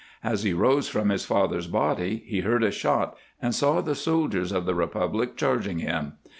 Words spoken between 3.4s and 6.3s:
saw the soldiers of the Republic charging him.